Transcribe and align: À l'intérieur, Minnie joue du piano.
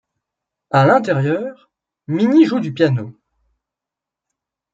À 0.71 0.87
l'intérieur, 0.87 1.69
Minnie 2.07 2.45
joue 2.45 2.59
du 2.59 2.73
piano. 2.73 3.15